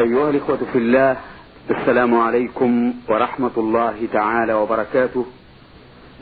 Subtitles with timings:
[0.00, 1.16] أيها الإخوة في الله
[1.70, 5.26] السلام عليكم ورحمة الله تعالى وبركاته.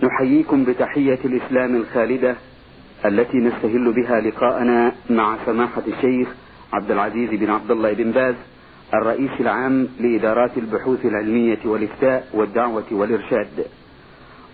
[0.03, 2.37] نحييكم بتحية الإسلام الخالدة
[3.06, 6.29] التي نستهل بها لقاءنا مع سماحة الشيخ
[6.72, 8.35] عبد العزيز بن عبد الله بن باز
[8.95, 13.67] الرئيس العام لإدارات البحوث العلمية والإفتاء والدعوة والإرشاد.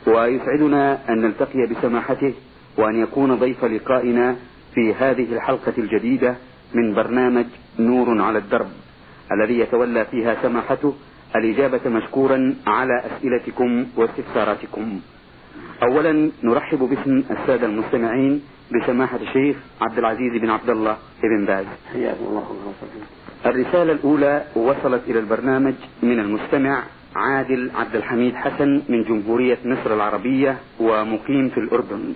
[0.06, 2.34] ويسعدنا أن نلتقي بسماحته
[2.78, 4.36] وأن يكون ضيف لقائنا
[4.74, 6.36] في هذه الحلقة الجديدة
[6.74, 7.46] من برنامج
[7.78, 8.83] نور على الدرب.
[9.32, 10.94] الذي يتولى فيها سماحته
[11.36, 15.00] الإجابة مشكورا على أسئلتكم واستفساراتكم.
[15.82, 18.42] أولا نرحب باسم السادة المستمعين
[18.72, 21.66] بسماحة الشيخ عبد العزيز بن عبد الله بن باز.
[21.92, 22.44] حياكم الله
[23.46, 26.82] الرسالة الأولى وصلت إلى البرنامج من المستمع
[27.16, 32.14] عادل عبد الحميد حسن من جمهورية مصر العربية ومقيم في الأردن.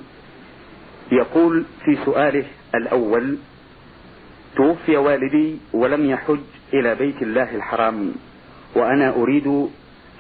[1.13, 3.39] يقول في سؤاله الأول
[4.57, 6.39] توفي والدي ولم يحج
[6.75, 8.13] إلى بيت الله الحرام
[8.75, 9.47] وأنا أريد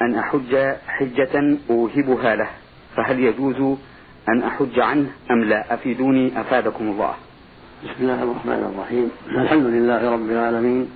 [0.02, 2.48] أن أحج حجة أوهبها له
[2.96, 3.78] فهل يجوز
[4.28, 7.14] أن أحج عنه أم لا؟ أفيدوني أفادكم الله.
[7.84, 9.10] بسم الله الرحمن الرحيم.
[9.42, 10.90] الحمد لله رب العالمين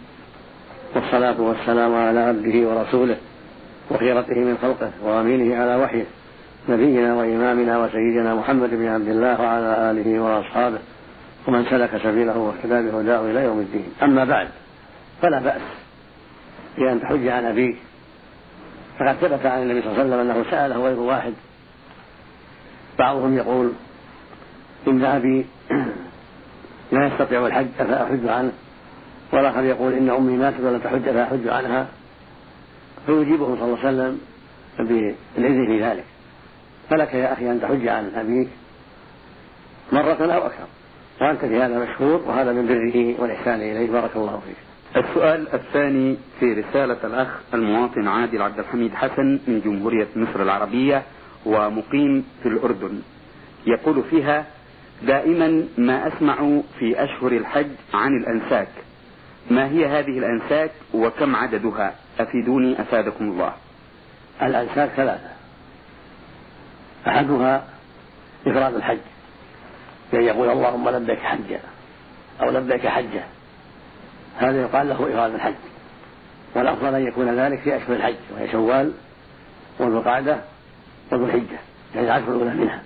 [0.94, 3.16] والصلاة والسلام على عبده ورسوله
[3.90, 6.04] وخيرته من خلقه وأمينه على وحيه
[6.68, 10.78] نبينا وإمامنا وسيدنا محمد بن عبد الله وعلى آله وأصحابه
[11.48, 13.86] ومن سلك سبيله واهتدى بهداه إلى يوم الدين.
[14.02, 14.48] أما بعد
[15.22, 15.62] فلا بأس
[16.78, 17.76] بأن تحج عن أبيك.
[18.98, 21.32] فقد ثبت عن النبي صلى الله عليه وسلم أنه سأله غير واحد.
[22.98, 23.72] بعضهم يقول
[24.88, 25.46] إن أبي
[26.92, 28.52] لا يستطيع الحج فأحج عنه؟
[29.32, 31.86] والآخر يقول إن أمي ماتت ولم تحج فأحج عنها؟
[33.06, 34.20] فيجيبه صلى الله عليه وسلم
[34.78, 36.04] بالإذن في ذلك.
[36.90, 38.48] فلك يا أخي أن تحج عن أبيك
[39.92, 40.66] مرة أو أكثر.
[41.20, 43.90] وأنت في هذا مشهور وهذا من بره والإحسان إليه.
[43.90, 44.71] بارك الله فيك.
[44.96, 51.02] السؤال الثاني في رسالة الأخ المواطن عادل عبد الحميد حسن من جمهورية مصر العربية
[51.46, 53.02] ومقيم في الأردن.
[53.66, 54.46] يقول فيها
[55.02, 58.68] دائما ما أسمع في أشهر الحج عن الأنساك.
[59.50, 63.54] ما هي هذه الأنساك وكم عددها؟ أفيدوني أفادكم الله.
[64.42, 65.30] الأنساك ثلاثة.
[67.06, 67.64] أحدها
[68.46, 68.98] إفراد الحج.
[70.12, 71.60] بأن يقول اللهم لبيك حجا
[72.40, 73.24] أو لبيك حجة
[74.38, 75.54] هذا يقال له إفراد الحج.
[76.54, 78.92] والأفضل أن يكون ذلك في أشهر الحج وهي شوال
[79.78, 80.36] وذو القعدة
[81.12, 81.58] وذو الحجة
[81.94, 82.82] يعني العشر الأولى منها.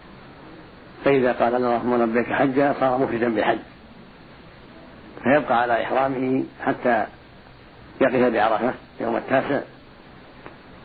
[1.05, 3.59] فإذا قال اللهم لبيك حجا صار مفردا بالحج.
[5.23, 7.06] فيبقى على إحرامه حتى
[8.01, 9.61] يقف بعرفة يوم التاسع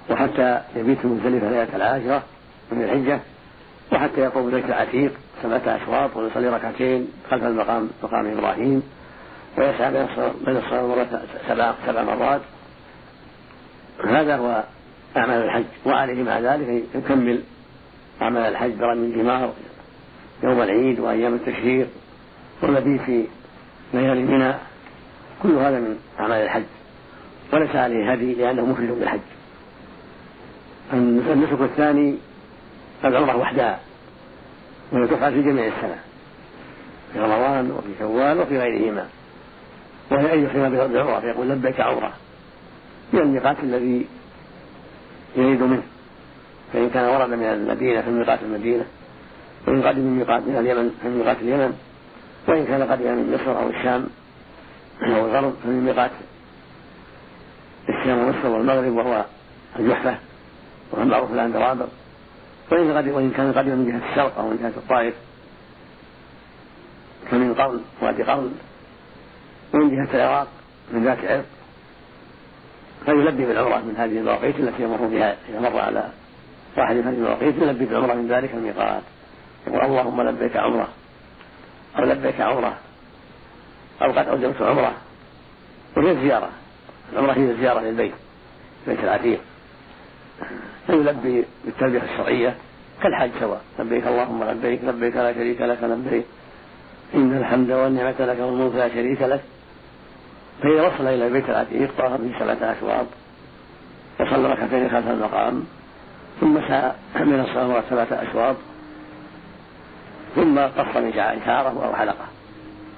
[0.10, 2.24] وحتى يبيت في مزدلفة ليلة العاشرة
[2.72, 3.20] من الحجة
[3.92, 5.14] وحتى يقوم بيت العتيق
[5.44, 8.84] سبعة أشواط ويصلي ركعتين خلف المقام مقام إبراهيم.
[9.58, 9.92] ويسعى
[10.46, 12.42] بين الصلاة سبع سبع مرات.
[14.06, 14.64] هذا هو
[15.18, 17.42] أعمال الحج وعليه مع ذلك يكمل
[18.22, 19.54] أعمال الحج برمي الجمار
[20.44, 21.88] يوم العيد وأيام التشريق
[22.62, 23.26] والمبيت في
[23.94, 24.54] ليالي منى
[25.44, 26.64] كل هذا من أعمال الحج.
[27.54, 29.20] وليس عليه هدي لأنه مفرد بالحج.
[30.94, 32.18] النسك الثاني
[33.06, 33.80] العمرة وحدها
[34.92, 36.00] وهي تفعل في جميع السنة
[37.14, 39.08] في رمضان وفي شوال وفي غيرهما.
[40.12, 42.14] وهي أن يحرم بالعمرة فيقول لبيك عمرة
[43.14, 44.08] من الميقات الذي
[45.36, 45.84] يريد منه.
[46.74, 48.86] فإن كان ورد من المدينة في ميقات المدينة.
[49.68, 51.78] وإن قدم من ميقات من اليمن في ميقات اليمن.
[52.48, 54.08] وإن كان قدم من مصر أو الشام
[55.02, 56.12] أو الغرب فمن ميقات
[57.90, 59.26] الشام ومصر والمغرب وهو
[59.80, 60.18] الجحفة.
[60.92, 61.88] وهو المعروف الآن برابر
[62.72, 65.14] وإن وإن كان قدم من جهة الشرق أو من جهة الطائف.
[67.32, 68.52] فمن قرن وادي قرن
[69.74, 70.48] ومن جهة العراق
[70.92, 71.46] من ذات عرق
[73.06, 76.10] فيلبي بالعمرة من هذه المواقيت التي يمر بها إذا مر على
[76.78, 79.02] من هذه المواقيت يلبي بالعمرة من ذلك الميقات.
[79.68, 80.88] يقول اللهم لبيك عمرة
[82.00, 82.78] أو لبيك عمرة
[84.02, 84.94] أو قد أوجبت عمرة.
[85.98, 86.50] وهي الزيارة
[87.14, 88.14] العمرة هي الزيارة للبيت
[88.88, 89.40] بيت العتيق.
[90.88, 92.56] فيلبي بالتلبية الشرعية
[93.04, 93.62] كالحج سواء.
[93.80, 96.26] لبيك اللهم لبيك لبيك لا شريك لك لبيك
[97.16, 99.42] إن الحمد والنعمة لك والملك لا شريك لك.
[100.62, 103.06] فإذا وصل إلى البيت العتيق طاف به سبعة أشواط
[104.20, 105.64] وصلى ركعتين خلف المقام
[106.42, 108.56] ثم سعى من الصلاة سبعة أشواط
[110.36, 112.26] ثم قص من شعره أو حلقه.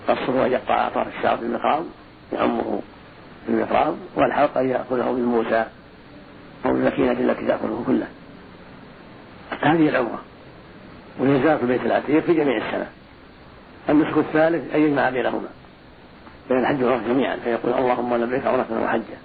[0.07, 1.85] قصه أن يقطع أطراف الشعر في المقام
[2.33, 2.81] يعمه
[3.45, 5.65] في المفرام والحلقة أن يأخذه بالموسى
[6.65, 8.07] أو بالمكينة التي تأكله كله.
[9.61, 10.19] هذه العمرة.
[11.19, 12.87] وهي في البيت العتيق في جميع السنة.
[13.89, 15.47] النسك الثالث أن يجمع بينهما.
[16.49, 19.17] بين الحج والعمرة جميعا فيقول اللهم لبيك عمرة وحجة.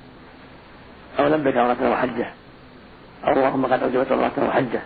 [1.18, 2.32] أو لبيك عمرة وحجة.
[3.24, 4.80] أو اللهم قد أوجبت عمرة وحجة.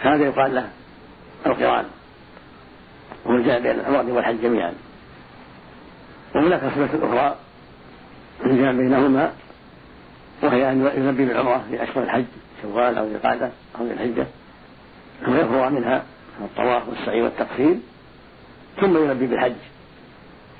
[0.00, 0.68] هذا يقال له
[1.46, 1.84] القرآن.
[3.24, 4.74] وهو جاء بين العمرة والحج جميعا.
[6.34, 7.36] وهناك صفة أخرى
[8.44, 9.32] جاء بينهما
[10.42, 12.24] وهي أن يلبي بالعمرة في أشهر الحج
[12.62, 14.26] شوال أو ذي القعدة أو ذي الحجة.
[15.26, 16.02] ثم يفرغ منها
[16.40, 17.76] الطواف والسعي والتقصير.
[18.80, 19.54] ثم يلبي بالحج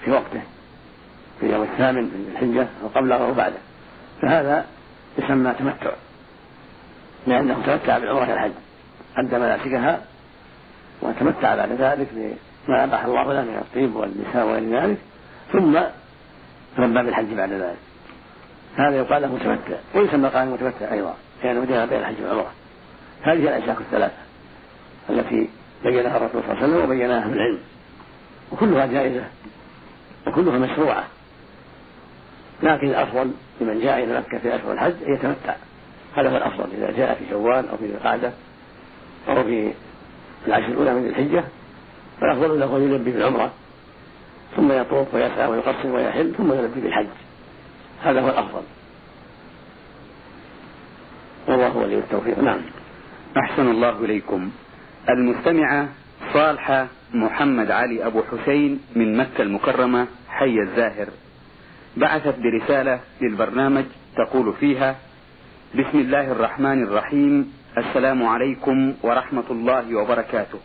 [0.04, 0.42] في وقته
[1.40, 3.58] في اليوم الثامن من الحجة أو قبله أو بعده.
[4.22, 4.64] فهذا
[5.18, 5.90] يسمى تمتع
[7.26, 8.52] لأنه تمتع بالعمرة الحج.
[9.16, 10.00] أدى مناسكها
[11.02, 12.08] وتمتع بعد ذلك
[12.68, 14.98] بما أباح الله له من الطيب والنساء وغير ذلك
[15.52, 15.78] ثم
[16.78, 17.78] لبى بالحج بعد ذلك.
[18.76, 21.14] هذا يقال له متمتع ويسمى قائم متمتع أيضا
[21.44, 22.52] لأنه جمع بين الحج والعمرة.
[23.22, 24.16] هذه الأشياء الثلاثة
[25.10, 25.48] التي
[25.84, 27.58] بينها الرسول صلى الله عليه وسلم وبينها أهل العلم.
[28.52, 29.24] وكلها جائزة
[30.26, 31.04] وكلها مشروعة.
[32.62, 35.54] لكن الأفضل لمن جاء إلى مكة في أشهر الحج أن يتمتع.
[36.16, 38.32] هذا هو الأفضل إذا جاء في شوال أو في ذي القعدة
[39.28, 39.72] أو في
[40.46, 41.44] العشر الأولى من الحجة
[42.20, 43.52] فالأفضل له أن يلبي بالعمرة
[44.56, 47.06] ثم يطوف ويسعى ويقصر ويحل ثم يلبي بالحج
[48.02, 48.62] هذا هو الأفضل.
[51.48, 52.38] والله ولي التوفيق.
[52.38, 52.60] نعم.
[53.36, 54.50] أحسن الله إليكم.
[55.08, 55.88] المستمعة
[56.32, 61.08] صالحة محمد علي أبو حسين من مكة المكرمة حي الزاهر.
[61.96, 63.84] بعثت برسالة للبرنامج
[64.16, 64.96] تقول فيها
[65.74, 70.58] بسم الله الرحمن الرحيم السلام عليكم ورحمة الله وبركاته.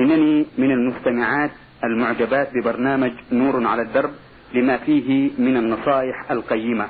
[0.00, 1.50] إنني من المستمعات
[1.84, 4.10] المعجبات ببرنامج نور على الدرب
[4.54, 6.88] لما فيه من النصائح القيمة.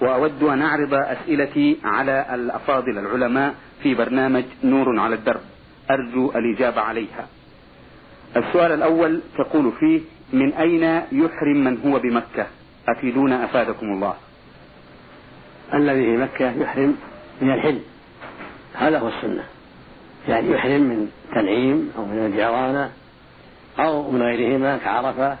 [0.00, 5.40] وأود أن أعرض أسئلتي على الأفاضل العلماء في برنامج نور على الدرب.
[5.90, 7.26] أرجو الإجابة عليها.
[8.36, 10.00] السؤال الأول تقول فيه
[10.32, 12.46] من أين يحرم من هو بمكة؟
[12.88, 14.14] أفيدونا أفادكم الله.
[15.74, 16.96] الذي في مكة يحرم
[17.42, 17.80] من الحل.
[18.74, 19.44] هذا هو السنة.
[20.28, 22.90] يعني يحرم من تنعيم أو من الجيرانة
[23.78, 25.36] أو من غيرهما كعرفة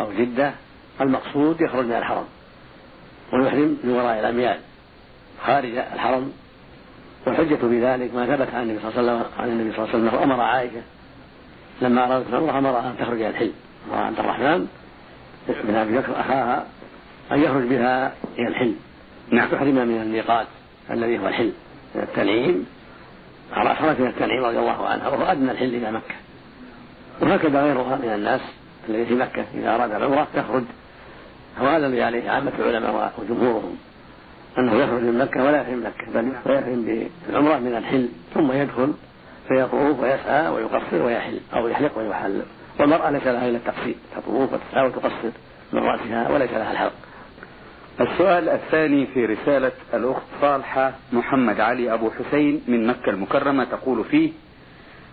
[0.00, 0.52] أو جدة.
[1.00, 2.26] المقصود يخرج من الحرم.
[3.32, 4.58] ويحرم من وراء الأميال.
[5.46, 6.32] خارج الحرم
[7.26, 9.94] والحجة في ذلك ما ثبت عن النبي صلى الله عليه وسلم عن النبي صلى الله
[9.94, 10.82] عليه وسلم أمر عائشة
[11.82, 13.50] لما أرادت العمرة أمرها أن تخرج إلى الحل.
[13.92, 14.68] وعبد الرحمن
[15.48, 16.66] بن أبي بكر أخاها
[17.32, 18.74] أن يخرج بها إلى الحل.
[19.30, 19.48] نعم.
[19.48, 20.46] تحرم من الميقات
[20.90, 21.52] الذي هو الحل.
[21.94, 22.66] من التنعيم.
[23.54, 26.14] خرجت من التنعيم رضي الله عنها وهو أدنى الحل إلى مكة.
[27.20, 28.40] وهكذا غيرها من الناس
[28.88, 30.64] الذي في مكة إذا أراد العمرة تخرج
[31.60, 33.76] وهذا الذي عليه عامة العلماء وجمهورهم.
[34.58, 38.92] أنه يخرج من مكة ولا يحرم مكة بل يحرم بالعمرة من الحل ثم يدخل
[39.48, 42.44] فيطوف ويسعى ويقصر ويحل أو يحلق ويحلق
[42.80, 45.30] والمرأة ليس لها إلا التقصير تطوف وتسعى وتقصر
[45.72, 46.92] من رأسها وليس لها الحلق.
[48.00, 54.30] السؤال الثاني في رسالة الأخت صالحة محمد علي أبو حسين من مكة المكرمة تقول فيه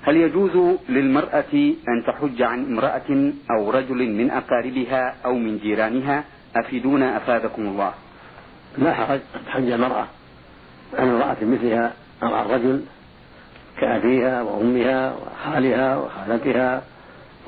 [0.02, 1.54] هل يجوز للمرأة
[1.88, 6.24] أن تحج عن امرأة أو رجل من أقاربها أو من جيرانها؟
[6.56, 7.94] أفيدونا أفادكم الله.
[8.78, 10.08] لا حرج تحج المرأة.
[10.94, 11.94] عن امرأة مثلها
[12.24, 12.82] أو عن رجل
[13.80, 16.82] كأبيها وأمها وخالها وخالتها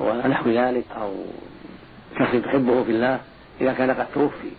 [0.00, 1.14] ونحو ذلك أو
[2.18, 3.20] شخص تحبه في الله
[3.60, 4.50] إذا كان قد توفي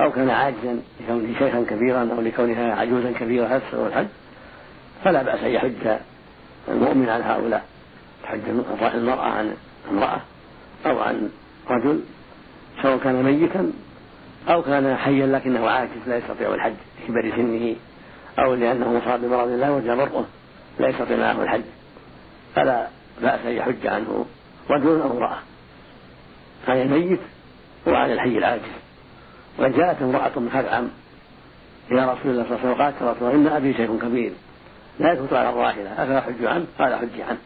[0.00, 4.06] أو كان عاجزا لكونه شيخا كبيرا أو لكونها عجوزا كبيرة هسه الحج
[5.04, 5.98] فلا بأس أن يحج
[6.68, 7.64] المؤمن عن هؤلاء.
[8.22, 8.40] تحج
[8.94, 9.54] المرأة عن
[9.90, 10.20] امرأة
[10.86, 11.30] أو عن
[11.70, 12.00] رجل
[12.82, 13.72] سواء كان ميتا
[14.48, 17.76] أو كان حيا لكنه عاجز لا يستطيع الحج لكبر سنه
[18.38, 20.26] أو لأنه مصاب بمرض لا وجه برؤه
[20.78, 21.62] لا يستطيع معه الحج.
[22.54, 22.88] فلا
[23.22, 24.26] بأس أن يحج عنه
[24.70, 25.38] رجل أو امرأة.
[26.68, 27.20] عن الميت
[27.86, 28.62] وعن الحي العاجز.
[29.58, 30.88] وقد جاءت امرأة من خثعم
[31.90, 34.32] إلى رسول الله صلى الله عليه وسلم قالت رسول إن أبي شيخ كبير
[35.00, 37.38] لا يثبت على الراحلة أفلا حج عنه؟ قال حج عنه.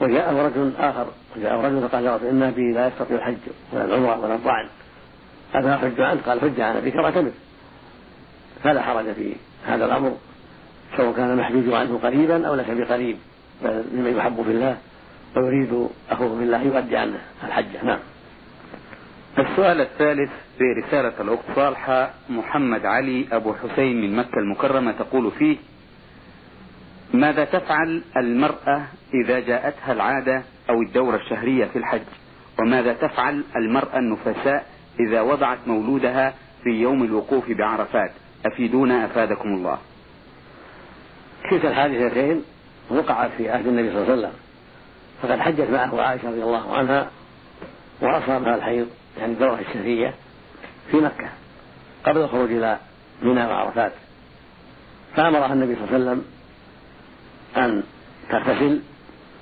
[0.00, 3.36] وجاءه رجل آخر وجاءه رجل فقال يا رسول إن أبي لا يستطيع الحج
[3.72, 4.68] ولا العمرة ولا الطعن.
[5.54, 7.30] أفلا حج عنه؟ قال حج عن أبيك واعتمر
[8.64, 9.34] فلا حرج في
[9.66, 10.16] هذا الأمر
[10.96, 13.16] سواء كان المحجوج عنه قريبا أو ليس بقريب
[13.62, 14.78] بل ممن يحب في الله
[15.36, 17.98] ويريد أخوه في الله يؤدي عنه الحجة نعم.
[19.38, 25.56] السؤال الثالث في رسالة الأخت صالحة محمد علي أبو حسين من مكة المكرمة تقول فيه
[27.14, 28.86] ماذا تفعل المرأة
[29.24, 32.02] إذا جاءتها العادة أو الدورة الشهرية في الحج؟
[32.60, 34.66] وماذا تفعل المرأة النفساء
[35.00, 38.10] إذا وضعت مولودها في يوم الوقوف بعرفات.
[38.46, 39.78] أفيدونا أفادكم الله.
[41.50, 42.44] كلتا الحادثتين
[42.90, 44.32] وقعت في عهد النبي صلى الله عليه وسلم.
[45.22, 47.10] فقد حجت معه عائشة رضي الله عنها
[48.00, 48.86] وأصابها الحيض
[49.18, 50.14] يعني الدورة الشهرية
[50.90, 51.28] في مكة
[52.04, 52.78] قبل الخروج إلى
[53.22, 53.92] منى وعرفات.
[55.16, 56.24] فأمرها النبي صلى الله عليه وسلم
[57.56, 57.82] أن
[58.30, 58.80] تغتسل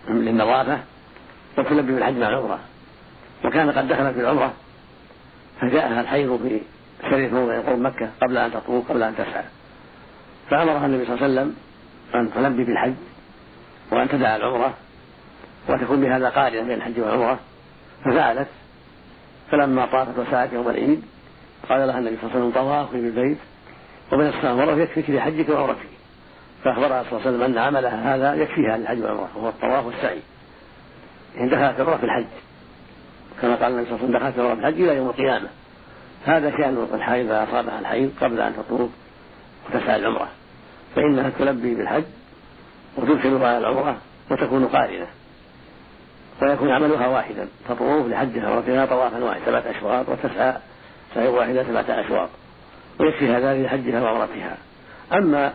[0.08, 0.78] للنظافة
[1.58, 2.58] وتلبي بالحج مع العمرة.
[3.44, 4.52] وكان قد دخل في العمرة
[5.60, 6.60] فجاءها الحيض في
[7.10, 9.44] شريف موضع قرب مكة قبل أن تطوف قبل أن تسعى.
[10.50, 11.56] فأمرها النبي صلى الله عليه وسلم
[12.14, 12.94] أن تلبي بالحج
[13.92, 14.74] وأن تدع العمرة
[15.68, 17.38] وتكون بهذا قارنة بين الحج والعمرة.
[18.04, 18.48] ففعلت
[19.50, 21.02] فلما طافت وسعت يوم العيد
[21.68, 23.38] قال لها النبي صلى الله عليه وسلم طوافي بالبيت
[24.12, 25.88] ومن الصلاة مرة يكفيك لحجك وعمرتك.
[26.64, 30.20] فأخبرها صلى الله عليه وسلم أن عملها هذا يكفيها للحج والعمرة وهو الطواف والسعي
[31.40, 32.26] إن دخلت العمرة في الحج.
[33.42, 35.48] كما قال النبي صلى الله عليه وسلم دخلت في الحج إلى يوم القيامة.
[36.24, 38.90] هذا شأن الحيض إذا أصابها الحيض قبل أن تطوف
[39.68, 40.28] وتسعى العمرة.
[40.96, 42.04] فإنها تلبي بالحج
[42.96, 43.96] وتدخلها العمرة
[44.30, 45.06] وتكون قارنة.
[46.42, 50.54] ويكون عملها واحدا تطوف لحجها وعمرتها طوافا واحدا سبعة أشواط وتسعى
[51.14, 52.28] سعي واحدة سبعة أشواط.
[53.00, 54.56] ويكفيها ذلك لحجها وعمرتها.
[55.12, 55.52] أما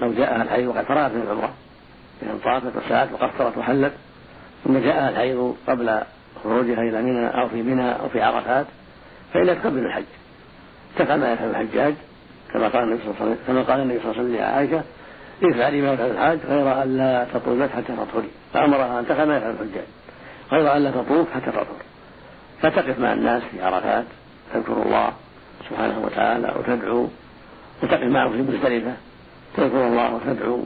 [0.00, 1.54] لو جاءها الحيض وقد فرغت من العمرة
[2.22, 3.92] بأن طافت وسعت وقصرت وحلت
[4.64, 6.02] ثم جاءها الحيض قبل
[6.42, 8.66] خروجها إلى منى أو في منى أو في عرفات
[9.34, 10.04] فإنها تقبل الحج.
[10.98, 11.94] تفعل ما يفعل الحجاج
[12.52, 14.84] كما قال النبي صلى الله عليه وسلم كما قال النبي صلى الله عليه وسلم لعائشة
[15.42, 18.28] افعلي ما يفعل الحاج غير أن لا تطوفت حتى تطهري.
[18.52, 19.84] فأمرها أن تفعل ما يفعل الحجاج
[20.52, 21.82] غير أن لا تطوف حتى تطهر.
[22.62, 24.04] فتقف مع الناس في عرفات
[24.54, 25.12] تذكر الله
[25.70, 27.08] سبحانه وتعالى وتدعو
[27.82, 28.92] وتقف معه في مزدلفة
[29.56, 30.64] تذكر الله وتدعو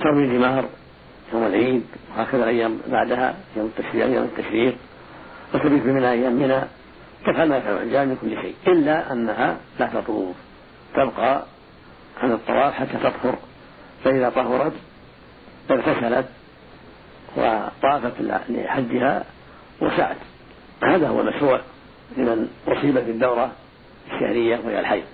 [0.00, 0.64] ترمي الجمار.
[1.32, 4.76] يوم العيد وهكذا الأيام بعدها يوم التشريع يوم التشريق
[5.54, 6.60] وتبيت بمنى أيام منى
[7.26, 8.54] تفعل ما يفعل الحجاج من كل شيء.
[8.66, 10.36] إلا أنها لا تطوف.
[10.94, 11.42] تبقى
[12.22, 13.38] عن الطواف حتى تطهر.
[14.04, 14.72] فإذا طهرت
[15.70, 16.26] اغتسلت
[17.36, 19.24] وطافت لحجها
[19.80, 20.16] وسعت.
[20.82, 21.60] هذا هو المشروع
[22.16, 23.52] لمن أصيبت بالدورة
[24.06, 25.04] الشهرية وهي الحيض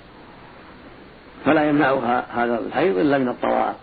[1.45, 3.75] فلا يمنعها هذا الحيض إلا من الطواف.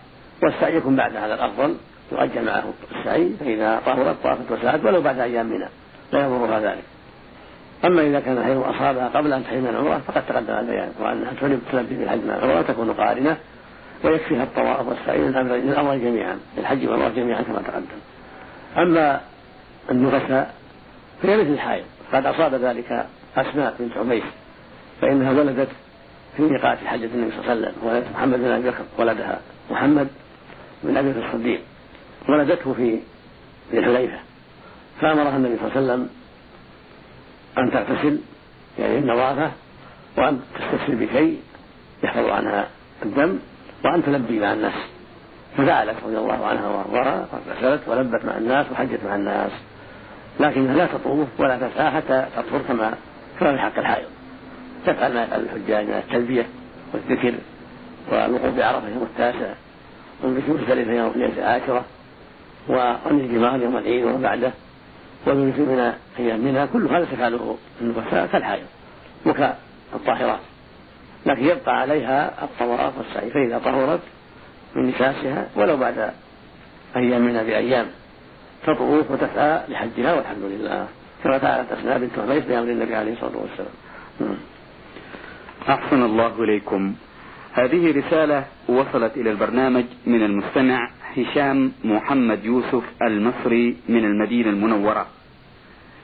[0.42, 1.76] والسعي يكون بعد هذا الأفضل.
[2.12, 2.64] يؤجل معه
[2.98, 5.68] السعي فإذا طهرت طافت وسعت ولو بعد أيام منها
[6.12, 6.84] لا يضرها ذلك.
[7.84, 12.04] أما إذا كان الحيض أصابها قبل أن تحرم العمرة فقد تقدم البيان وأنها تلبي في
[12.04, 13.36] الحج مع العمرة تكون قارنة
[14.04, 18.00] ويكفيها الطواف والسعي للأمر جميعا للحج والعمرة جميعا كما تقدم.
[18.76, 19.20] أما
[19.90, 20.54] النفساء
[21.22, 21.84] فهي مثل الحائض.
[22.12, 24.24] قد أصاب ذلك أسماء بنت عميس
[25.00, 25.68] فإنها ولدت
[26.36, 29.38] في ميقات حجة النبي صلى الله عليه وسلم ولدت محمد بن أبي بكر ولدها
[29.70, 30.08] محمد
[30.82, 31.60] بن أبي بكر الصديق.
[32.28, 32.98] ولدته في
[33.72, 34.18] ذي الحليفة
[35.00, 36.08] فأمرها النبي صلى الله عليه وسلم
[37.58, 38.18] أن تغتسل
[38.78, 39.50] يعني النظافة
[40.16, 41.40] وأن تستغسل بشيء
[42.02, 42.68] يحفظ عنها
[43.02, 43.38] الدم
[43.84, 44.74] وأن تلبي مع الناس.
[45.56, 49.50] ففعلت رضي الله عنها وأرضاها واغتسلت ولبت مع الناس وحجت مع الناس.
[50.40, 52.94] لكنها لا تطوف ولا تسعى حتى تطهر كما
[53.40, 54.08] كما في حق الحائض.
[54.86, 56.46] تفعل ما يفعل الحجاج من التلبية
[56.92, 57.34] والذكر
[58.12, 59.54] والوقوف بعرفة يوم التاسع
[60.22, 61.84] والبيت مختلفه يوم العاشره
[62.68, 64.52] ورمي الجمار يوم العيد وما بعده
[65.26, 68.66] والمبيت من أيام منها كل هذا تفعله النفساء كالحائض
[69.26, 70.40] وكالطاهرات.
[71.26, 74.00] لكن يبقى عليها الطواف والسعي فإذا طهرت
[74.74, 76.10] من نفاسها ولو بعد
[76.96, 77.86] أيام منها بأيام
[78.66, 80.86] تطوف وتسعى لحجها والحمد لله.
[81.24, 84.36] كما فعلت أسماء بنت عميس بأمر النبي عليه الصلاة والسلام.
[85.68, 86.94] أحسن الله إليكم.
[87.52, 95.06] هذه رسالة وصلت إلى البرنامج من المستمع هشام محمد يوسف المصري من المدينة المنورة.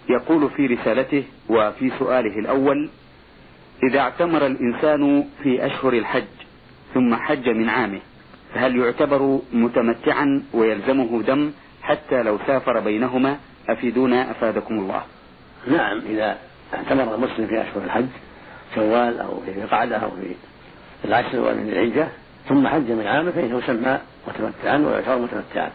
[0.09, 2.89] يقول في رسالته وفي سؤاله الأول
[3.91, 6.25] إذا اعتمر الإنسان في أشهر الحج
[6.95, 8.01] ثم حج من عامه
[8.55, 13.37] فهل يعتبر متمتعا ويلزمه دم حتى لو سافر بينهما؟
[13.69, 15.03] أفيدونا أفادكم الله.
[15.69, 16.39] نعم إذا
[16.75, 18.07] اعتمر المسلم في أشهر الحج
[18.75, 20.35] شوال أو في قعدة أو في
[21.05, 22.09] العشر من العجة
[22.49, 23.99] ثم حج من عامه فإنه يسمى
[24.29, 25.71] متمتعا ويعتبر متمتعا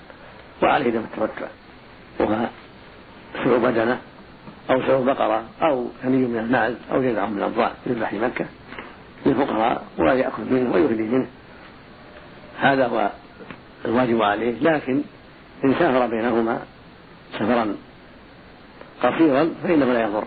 [0.63, 1.47] وعليه دم التمتع
[2.19, 2.47] وهو
[3.43, 3.99] سبع بدنة
[4.69, 8.45] أو سبع بقرة أو ثني من الماعز أو جذع من الأضواء يذبح في مكة
[9.25, 11.27] للفقراء ولا يأكل منه ويهدي منه.
[12.59, 13.11] هذا هو
[13.85, 15.01] الواجب عليه لكن
[15.65, 16.59] إن سافر بينهما
[17.33, 17.75] سفرا
[19.03, 20.23] قصيرا فإنه لا يضر.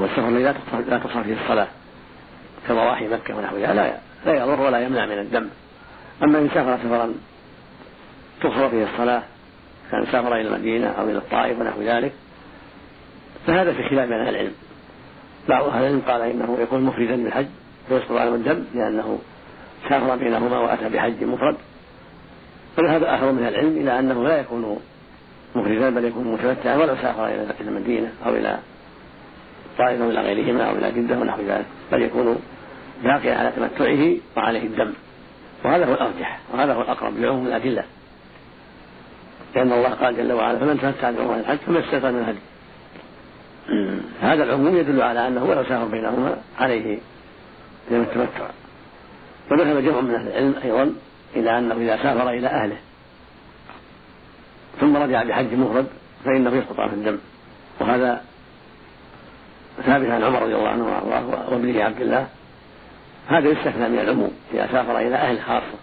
[0.00, 0.42] هو السفر الذي
[0.88, 1.68] لا تصار فيه الصلاة
[2.68, 5.48] كضواحي مكة ونحوها لا لا يضر ولا يمنع من الدم.
[6.22, 7.14] أما إن سافر سفرا
[8.40, 9.22] تقصر فيه الصلاة
[9.90, 12.12] كان سافر إلى المدينة أو إلى الطائف ونحو ذلك
[13.46, 14.52] فهذا في خلاف بين العلم.
[15.48, 17.46] بعض أهل العلم قال إنه يكون مفردا بالحج
[17.90, 19.18] ويسقط عنه الدم لأنه
[19.88, 21.56] سافر بينهما وأتى بحج مفرد.
[22.76, 24.80] فذهب آخر من العلم إلى أنه لا يكون
[25.54, 28.58] مفردا بل يكون متمتعا ولو سافر إلى المدينة أو إلى
[29.78, 32.38] طائفا إلى غيرهما أو إلى جدة ونحو ذلك بل يكون
[33.04, 34.92] باقيا على تمتعه وعليه الدم.
[35.64, 37.84] وهذا هو الأرجح وهذا هو الأقرب لعموم الأدلة.
[39.54, 42.38] لأن الله قال جل وعلا فمن تمتع بعمر الحج فما استيقن من هدي
[44.30, 46.98] هذا العموم يدل على أنه ولو سافر بينهما عليه
[47.90, 48.46] دم التمتع.
[49.50, 50.94] وذهب جمع من أهل العلم أيضا
[51.36, 52.76] إلى أنه إذا سافر إلى أهله
[54.80, 55.86] ثم رجع بحج مفرد
[56.24, 57.18] فإنه يسقط عنه الدم.
[57.80, 58.24] وهذا
[59.86, 60.84] ثابت عن عمر رضي الله عنه
[61.50, 62.26] وابنه عبد الله.
[63.28, 65.78] هذا يستثنى من العموم إذا سافر إلى أهل خاصة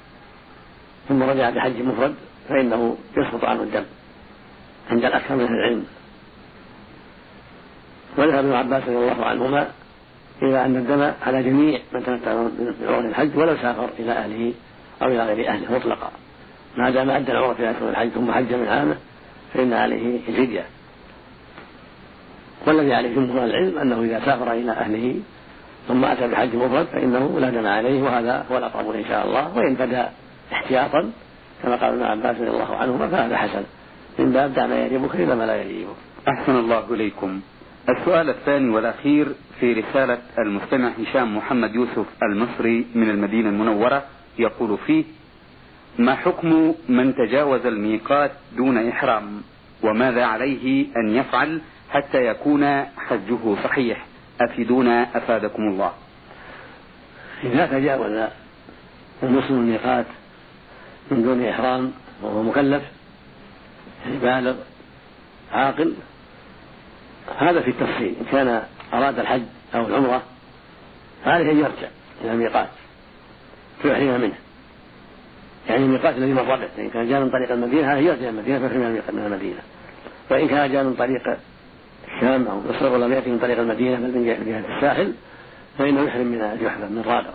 [1.09, 2.15] ثم رجع بحج مفرد
[2.49, 3.83] فإنه يسقط عنه الدم
[4.91, 5.85] عند الأكثر من أهل العلم.
[8.17, 9.67] وذهب ابن عباس رضي الله عنهما
[10.41, 12.33] إلى أن الدم على جميع من تمتع
[12.81, 14.53] بعمر الحج ولو سافر إلى أهله
[15.01, 16.11] أو إلى غير أهله مطلقا.
[16.77, 18.97] ما دام أدى العمرة في أشهر الحج ثم حج من عامه
[19.53, 20.65] فإن عليه الفدية
[22.67, 25.15] والذي عليه جمهور العلم أنه إذا سافر إلى أهله
[25.87, 29.57] ثم أتى بحج مفرد فإنه لا دم عليه وهذا هو الأقرب إن شاء الله.
[29.57, 30.09] وإن بدا
[30.53, 31.11] احتياطا
[31.63, 33.63] كما قال ابن عباس رضي الله عنهما فهذا حسن.
[34.19, 35.95] من باب دع ما يجيبك إلى ما لا يجيبك.
[36.27, 37.41] أحسن الله إليكم.
[37.89, 39.27] السؤال الثاني والأخير
[39.59, 44.03] في رسالة المستمع هشام محمد يوسف المصري من المدينة المنورة.
[44.39, 45.03] يقول فيه
[45.99, 49.41] ما حكم من تجاوز الميقات دون إحرام؟
[49.83, 54.05] وماذا عليه أن يفعل حتى يكون حجه صحيح؟
[54.41, 55.93] أفيدونا أفادكم الله.
[57.43, 58.29] إذا تجاوز
[59.23, 60.05] المسلم الميقات
[61.11, 61.91] من دون إحرام
[62.21, 62.83] وهو مكلف
[64.21, 64.55] بالغ
[65.51, 65.93] عاقل
[67.37, 68.15] هذا في التفصيل.
[68.21, 68.63] إن كان
[68.93, 69.43] أراد الحج
[69.75, 70.23] أو العمرة
[71.25, 71.87] فعليه أن يرجع
[72.21, 72.69] إلى الميقات
[73.81, 74.37] فيحرم منه.
[75.69, 78.79] يعني الميقات الذي مر إن كان جاء من طريق المدينة هذا يرجع المدينة فيحرم
[79.13, 79.59] من المدينة.
[80.31, 81.37] وإن كان جاء من طريق
[82.15, 85.13] الشام أو مصر ولم يأتي من طريق المدينة بل من جهة الساحل
[85.77, 87.33] فإنه يحرم من الجحفة من رابع.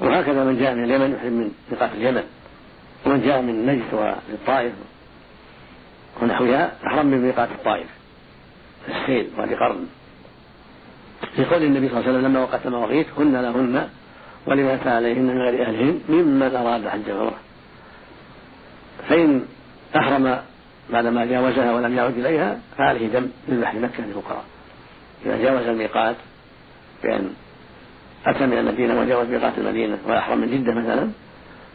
[0.00, 2.24] وهكذا من جاء من اليمن يحرم من ميقات اليمن.
[3.06, 4.72] ومن جاء من نجد والطائف
[6.22, 7.86] ونحوها أحرم من ميقات الطائف.
[8.88, 9.86] السيل وادي قرن.
[11.36, 13.88] في قول النبي صلى الله عليه وسلم لما وقت المواقيت هن لهن
[14.46, 17.38] ولمن أتى عليهن من غير أهلهن ممن أراد حج عمره
[19.08, 19.44] فإن
[19.96, 20.40] أحرم
[20.92, 24.44] بعدما جاوزها ولم يعد إليها فعليه دم يذبح لمكة للفقراء.
[25.26, 26.16] إذا جاوز الميقات
[27.02, 27.30] بأن
[28.26, 31.10] أتى من المدينة وجاوز ميقات المدينة وأحرم من جدة مثلا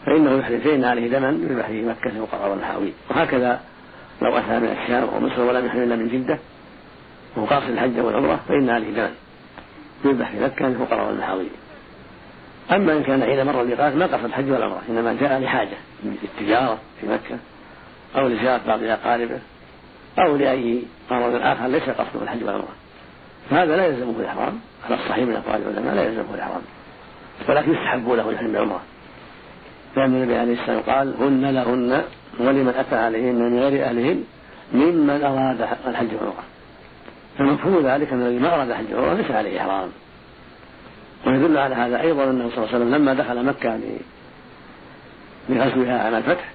[0.05, 3.59] فإنه يحرم فإن عليه دما يذبح لمكة للفقراء والحاوي وهكذا
[4.21, 6.39] لو أتى من الشام أو مصر ولم يحرم إلا من جدة
[7.35, 9.11] وهو قاصد الحج والعمرة فإن عليه دما
[10.05, 11.45] يذبح في مكة للفقراء والمحاوي
[12.71, 17.07] أما إن كان حين مر الميقات ما قصد الحج والعمرة إنما جاء لحاجة للتجارة في
[17.07, 17.37] مكة.
[18.17, 19.39] أو لزيارة بعض أقاربه
[20.19, 22.75] أو لأي غرض آخر ليس قصده الحج والعمرة
[23.49, 26.61] فهذا لا يلزمه الإحرام على الصحيح من أقوال العلماء لا يلزمه الإحرام.
[27.49, 28.81] ولكن يستحب له الحج بالعمرة
[29.95, 32.03] لأن النبي عليه السلام قال هن لهن
[32.39, 34.23] ولمن أتى عليهن من غير أهلهن
[34.73, 36.43] ممن أراد الحج والعمرة
[37.37, 39.89] فمفهوم ذلك أن الذي ما أراد الحج والعمرة ليس عليه إحرام.
[41.27, 43.79] ويدل على هذا أيضا أنه صلى الله عليه وسلم لما دخل مكة
[45.49, 46.54] لغزوها عام الفتح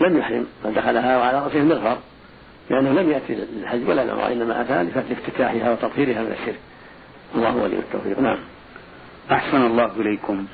[0.00, 1.98] لم يحرم بل دخلها وعلى رأسه المغفر
[2.70, 6.58] لأنه لم يأتي للحج ولا العمرة إنما أتى لافتتاحها وتطهيرها من الشرك.
[7.34, 8.20] الله ولي التوفيق.
[8.20, 8.38] نعم.
[9.30, 10.46] أحسن الله إليكم.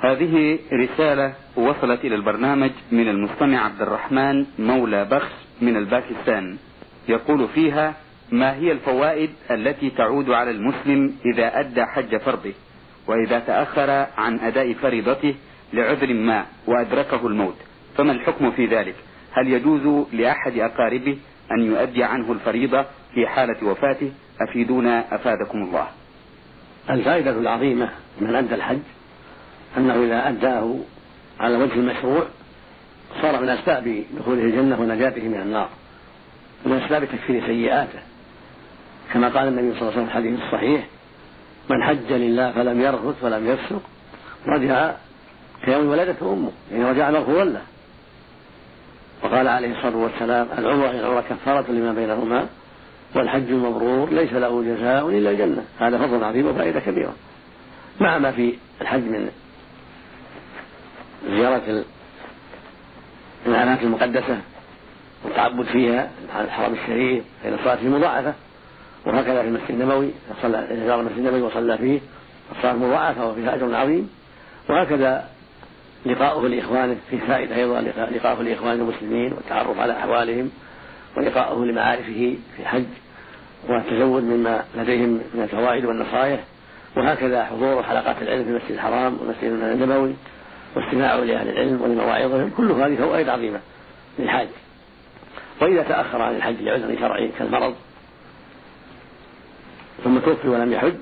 [0.00, 6.56] هذه رسالة وصلت إلى البرنامج من المستمع عبد الرحمن مولى بخش من الباكستان.
[7.08, 7.94] يقول فيها
[8.32, 12.52] ما هي الفوائد التي تعود على المسلم إذا أدى حج فرضه؟
[13.06, 15.34] وإذا تأخر عن أداء فريضته
[15.72, 17.67] لعذر ما وأدركه الموت.
[17.98, 18.94] فما الحكم في ذلك؟
[19.32, 21.18] هل يجوز لأحد أقاربه
[21.52, 22.84] أن يؤدي عنه الفريضة
[23.14, 25.86] في حالة وفاته؟ أفيدونا أفادكم الله.
[26.90, 28.78] الفائدة العظيمة من أدى الحج
[29.76, 30.74] أنه إذا أداه
[31.40, 32.22] على وجه المشروع
[33.22, 35.68] صار من أسباب دخوله الجنة ونجاته من النار
[36.66, 37.98] ومن أسباب تكفير سيئاته.
[39.12, 40.86] كما قال النبي صلى الله عليه وسلم في الحديث الصحيح
[41.70, 43.82] من حج لله فلم يرفث ولم يفسق
[44.46, 44.94] رجع
[45.64, 47.62] كيوم ولدته أمه يعني رجع مغفورا له.
[49.22, 52.46] وقال عليه الصلاة والسلام العمرة العمرة كفارة لما بينهما
[53.14, 55.64] والحج المبرور ليس له جزاء إلا الجنة.
[55.78, 57.12] هذا فضل عظيم وفائدة كبيرة.
[58.00, 59.30] مع ما في الحج من
[61.30, 61.84] زيارة
[63.46, 64.38] الأماكن المقدسة
[65.24, 68.34] والتعبد فيها الحرم الشريف فإن الصلاة فيه مضاعفة
[69.06, 70.10] وهكذا في المسجد النبوي
[70.42, 72.00] صلى زار المسجد النبوي وصلى فيه
[72.56, 74.10] الصلاة مضاعفة وفيها أجر عظيم
[74.68, 75.28] وهكذا
[76.06, 77.80] لقاؤه لإخوانه في فائدة أيضا
[78.10, 80.50] لقاؤه لإخوان المسلمين والتعرف على أحوالهم
[81.16, 82.84] ولقاؤه لمعارفه في الحج
[83.68, 86.40] والتزود مما لديهم من الفوائد والنصائح
[86.96, 90.14] وهكذا حضور حلقات العلم في المسجد الحرام والمسجد النبوي
[90.76, 93.60] واستماع لأهل العلم ولمواعظهم كل هذه فوائد عظيمة
[94.18, 94.48] للحاج.
[95.60, 97.74] وإذا تأخر عن الحج لعذر شرعي كالمرض
[100.04, 100.94] ثم توفي ولم يحج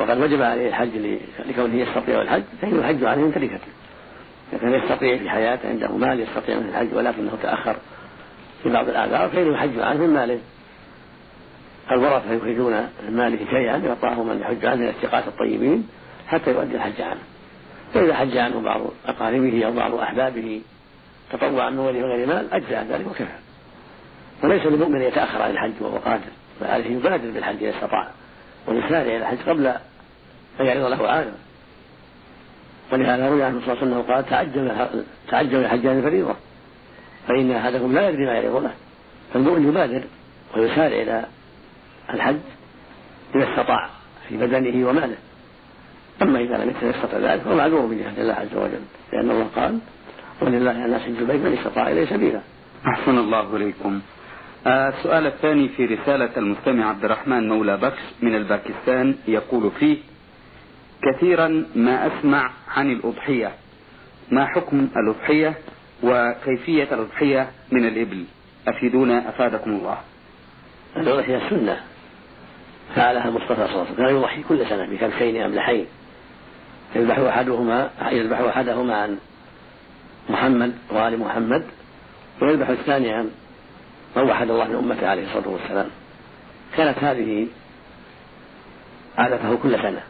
[0.00, 0.90] وقد وجب عليه الحج
[1.48, 3.81] لكونه يستطيع الحج فإنه الحج عليه من تركته
[4.60, 7.76] كان يستطيع في حياته عنده مال يستطيع من الحج ولكنه تأخر
[8.62, 10.38] في بعض الآثار فإنه الحج عنه من ماله.
[11.90, 12.72] الورثة يخرجون
[13.08, 15.88] من ماله شيئا يعطاه من يحج عنه من الثقات الطيبين
[16.26, 17.20] حتى يؤدي الحج عنه.
[17.94, 20.62] فإذا حج عنه بعض أقاربه أو بعض أحبابه
[21.32, 23.38] تطوعا من غير مال أجزاء ذلك وكفى.
[24.42, 28.10] وليس للمؤمن يتأخر عن الحج وهو قادر فعليه يبادر بالحج إذا استطاع
[28.68, 29.66] ويسارع إلى الحج قبل
[30.60, 31.34] أن يعرض له عالم.
[32.92, 34.88] ولهذا روي عنه صلى الله عليه وسلم قال تعجل
[35.28, 36.34] تعجل الحج عن الفريضة
[37.28, 38.72] فإن أحدكم لا يدري ما يعرض له
[39.34, 40.02] فالمؤمن يبادر
[40.56, 41.24] ويسارع إلى
[42.14, 42.36] الحج
[43.34, 43.88] إذا استطاع
[44.28, 45.16] في بدنه وماله.
[46.22, 49.78] أما إذا لم يستطع ذلك من جهة الله عز وجل لأن الله قال
[50.42, 52.40] ولله الناس حج البيت من استطاع إليه سبيلا.
[52.86, 54.00] أحسن الله إليكم.
[54.66, 59.98] السؤال الثاني في رسالة المستمع عبد الرحمن مولى بكش من الباكستان يقول فيه
[61.02, 63.52] كثيرا ما أسمع عن الأضحية
[64.30, 65.54] ما حكم الأضحية
[66.02, 68.24] وكيفية الأضحية من الإبل؟
[68.68, 69.98] أفيدونا أفادكم الله.
[70.96, 71.80] الأضحية سنة.
[72.94, 74.06] فعلها المصطفى صلى الله عليه وسلم.
[74.06, 75.86] كان يضحي كل سنة بكبشين أملحين.
[76.96, 79.18] يذبح أحدهما يذبح أحدهما عن
[80.30, 81.64] محمد وآل محمد
[82.42, 83.30] ويذبح الثاني عن
[84.16, 85.88] من وحد الله من أمته عليه الصلاة والسلام.
[86.76, 87.46] كانت هذه
[89.18, 90.02] عادته كل سنة.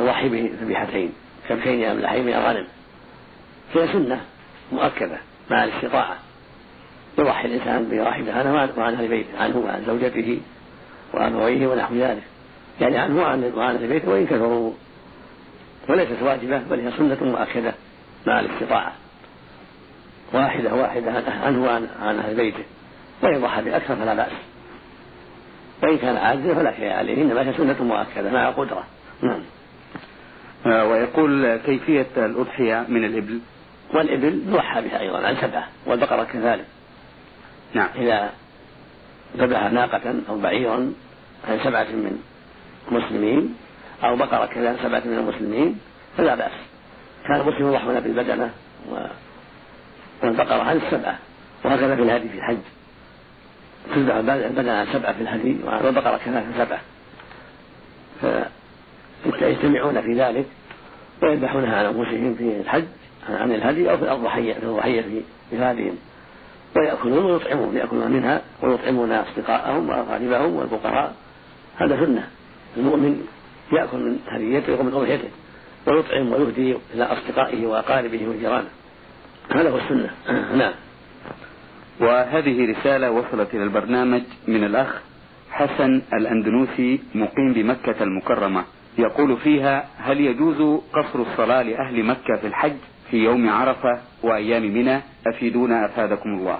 [0.00, 1.12] يضحي بذبيحتين
[1.48, 2.66] كبشين أملحين من الغنم.
[3.74, 4.20] هي سنة
[4.72, 5.18] مؤكدة
[5.50, 6.16] مع الاستطاعة.
[7.18, 10.40] يضحي الإنسان بواحدة عنه وعن أهل بيته عنه وعن زوجته
[11.14, 12.22] وأبويه ونحو ذلك.
[12.80, 14.72] يعني عنه وعن وعن أهل بيته وإن كثروا
[15.88, 17.74] وليست واجبة بل هي سنة مؤكدة
[18.26, 18.92] مع الاستطاعة.
[20.32, 22.64] واحدة واحدة عنه وعن عن أهل بيته.
[23.22, 24.32] وإن ضحى بأكثر فلا بأس.
[25.82, 28.84] وإن كان عاجزا فلا شيء عليه إنما هي سنة مؤكدة مع قدرة
[29.22, 29.40] نعم.
[30.66, 33.40] ويقول كيفية الأضحية من الإبل.
[33.94, 36.64] والإبل يضحى بها أيضا عن سبعة والبقرة كذلك.
[37.74, 37.88] نعم.
[37.96, 38.30] إذا
[39.36, 40.92] ذبح ناقة أو بعيرا
[41.48, 42.22] عن سبعة من
[42.88, 43.54] المسلمين
[44.04, 45.78] أو بقرة كذا سبعة من المسلمين
[46.16, 46.52] فلا بأس.
[47.26, 48.50] كان المسلم يضحون بالبدنة
[50.22, 51.18] والبقرة عن السبعة
[51.64, 52.58] وهكذا في الهدي في الحج.
[53.94, 56.80] تذبح البدنة عن سبعة في الهدي والبقرة كذلك عن سبعة.
[59.38, 60.46] فيجتمعون في ذلك
[61.22, 62.84] ويذبحونها عن أنفسهم في الحج
[63.28, 65.96] عن الهدي أو في الضحية في الضحية في بلادهم
[66.76, 71.14] ويأكلون ويطعمون يأكلون منها ويطعمون أصدقائهم وأقاربهم والفقراء.
[71.76, 72.28] هذا سنة.
[72.76, 73.26] المؤمن
[73.72, 75.28] يأكل من هديته ومن أضحيته
[75.86, 78.68] ويطعم ويهدي إلى أصدقائه وأقاربه وجيرانه.
[79.50, 80.10] هذا هو السنة.
[80.62, 80.72] نعم.
[82.00, 85.00] وهذه رسالة وصلت إلى البرنامج من الأخ
[85.50, 88.64] حسن الأندنوسي مقيم بمكة المكرمة.
[88.98, 92.76] يقول فيها هل يجوز قصر الصلاة لأهل مكة في الحج
[93.10, 96.58] في يوم عرفة وأيام منى؟ أفيدونا أفادكم الله.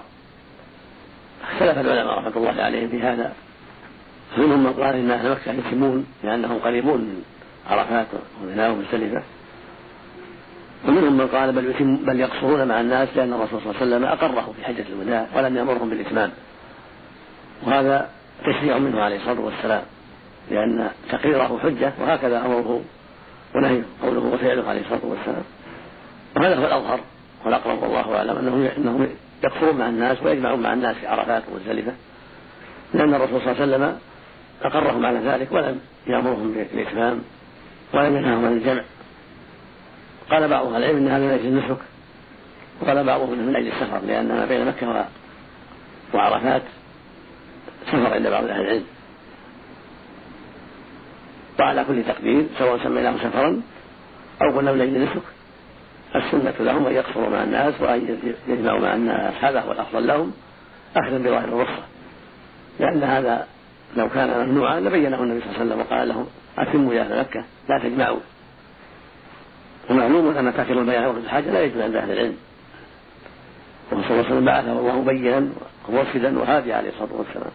[1.42, 3.32] اختلف العلماء رحمة الله عليهم في هذا.
[4.38, 7.22] منهم من قال إن أهل مكة يتمون لأنهم قريبون من
[7.70, 8.06] عرفات
[8.42, 9.22] ومنى ومزدلفة.
[10.88, 14.04] ومنهم من قال بل يتم بل يقصرون مع الناس لأن الرسول صلى الله عليه وسلم
[14.04, 16.30] أقره في حجة الوداع ولم يأمرهم بالإتمام.
[17.66, 19.82] وهذا تشريع منه عليه الصلاة والسلام.
[20.50, 22.82] لأن تقريره حجة وهكذا أمره
[23.54, 25.44] ونهيه قوله وفعله عليه الصلاة والسلام.
[26.36, 27.00] وهذا هو الأظهر
[27.44, 29.08] والأقرب والله أعلم أنهم أنهم
[29.44, 31.92] يكفرون مع الناس ويجمعون مع الناس في عرفات ومزدلفة
[32.94, 33.98] لأن الرسول صلى الله عليه وسلم
[34.62, 37.22] أقرهم على ذلك ولم يأمرهم بالإتمام
[37.94, 38.82] ولم ينههم عن الجمع.
[40.30, 41.78] قال بعض أهل العلم إن هذا من أجل النسك.
[42.80, 45.06] وقال بعضهم من أجل السفر لأن ما بين مكة
[46.14, 46.62] وعرفات
[47.86, 48.84] سفر عند بعض أهل العلم.
[51.58, 53.62] وعلى كل تقدير سواء سميناه سفرا
[54.42, 55.22] أو قلنا من أجل النسك
[56.16, 58.18] السنة لهم أن يقصروا مع الناس وأن
[58.48, 59.34] يجمعوا مع الناس.
[59.40, 60.32] هذا هو الأفضل لهم.
[60.96, 61.82] أخذا بظاهر الرخصة.
[62.80, 63.46] لأن هذا
[63.96, 66.26] لو كان ممنوعا لبينه النبي صلى الله عليه وسلم وقال لهم
[66.58, 68.20] أتموا يا أهل مكة لا تجمعوا.
[69.90, 72.36] ومعلوم أن تاخير البيان وقت الحاجة لا يجوز عند أهل العلم.
[73.92, 75.48] وصلى الله عليه وسلم بعثه الله مبينا
[75.88, 77.52] ومرشدا وهاديا عليه الصلاة والسلام.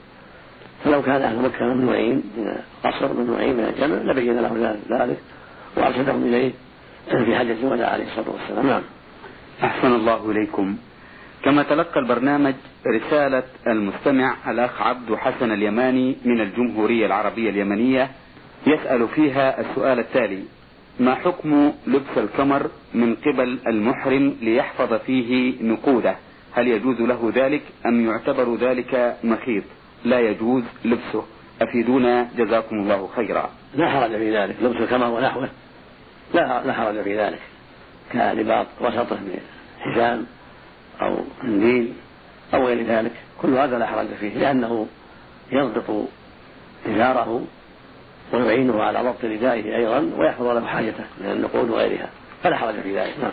[0.83, 5.17] فلو كان أهل مكة ممنوعين من القصر ممنوعين من الجمع لبين له ذلك
[5.77, 6.51] وأرشدهم إليه
[7.09, 8.67] في حجه الوداع عليه الصلاة والسلام.
[8.67, 8.81] نعم.
[9.63, 10.77] أحسن الله إليكم.
[11.43, 12.53] كما تلقى البرنامج
[12.87, 18.09] رسالة المستمع الأخ عبد حسن اليماني من الجمهورية العربية اليمنية
[18.67, 20.43] يسأل فيها السؤال التالي
[20.99, 26.15] ما حكم لبس الكمر من قبل المحرم ليحفظ فيه نقوده؟
[26.53, 29.63] هل يجوز له ذلك أم يعتبر ذلك مخيط؟
[30.05, 31.25] لا يجوز لبسه.
[31.61, 33.49] أفيدونا؟ جزاكم الله خيرا.
[33.75, 34.55] لا حرج في ذلك.
[34.61, 35.49] لبس الكمر ونحوه.
[36.33, 37.39] لا لا حرج في ذلك.
[38.11, 39.39] كرباط وسطه من
[39.79, 40.25] حزام
[41.01, 41.93] أو منديل
[42.53, 43.11] أو غير ذلك.
[43.41, 44.87] كل هذا لا حرج فيه لأنه
[45.51, 46.07] يضبط
[46.87, 47.45] إزاره
[48.33, 52.09] ويعينه على ضبط ردائه أيضا ويحفظ له حاجته من النقود وغيرها.
[52.43, 53.13] فلا حرج في ذلك.
[53.21, 53.31] نعم.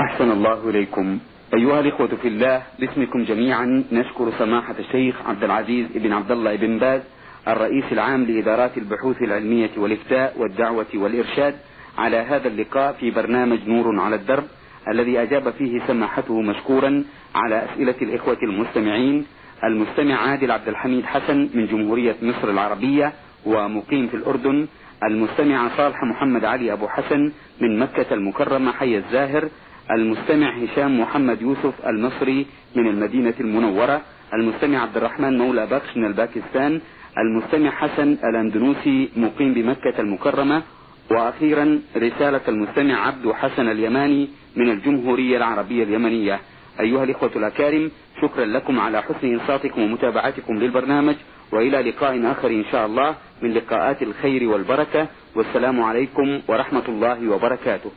[0.00, 1.18] أحسن الله إليكم.
[1.54, 6.78] أيها الإخوة في الله باسمكم جميعا نشكر سماحة الشيخ عبد العزيز بن عبد الله بن
[6.78, 7.02] باز
[7.48, 11.54] الرئيس العام لإدارات البحوث العلمية والإفتاء والدعوة والإرشاد
[11.98, 14.44] على هذا اللقاء في برنامج نور على الدرب
[14.88, 19.26] الذي أجاب فيه سماحته مشكورا على أسئلة الإخوة المستمعين.
[19.64, 23.12] المستمع عادل عبد الحميد حسن من جمهورية مصر العربية
[23.46, 24.66] ومقيم في الأردن.
[25.04, 29.48] المستمع صالح محمد علي أبو حسن من مكة المكرمة حي الزاهر.
[29.90, 34.00] المستمع هشام محمد يوسف المصري من المدينة المنورة
[34.34, 36.80] المستمع عبد الرحمن مولى بخش من الباكستان
[37.18, 40.62] المستمع حسن الأندونوسي مقيم بمكة المكرمة
[41.10, 46.40] وأخيرا رسالة المستمع عبد حسن اليماني من الجمهورية العربية اليمنية.
[46.80, 47.90] أيها الإخوة الأكارم
[48.22, 51.14] شكرا لكم على حسن إنصاتكم ومتابعتكم للبرنامج
[51.52, 57.90] وإلى لقاء آخر إن شاء الله من لقاءات الخير والبركة والسلام عليكم ورحمة الله وبركاته.